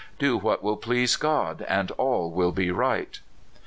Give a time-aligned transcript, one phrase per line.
[0.17, 3.19] Do what will please God, and all will be right."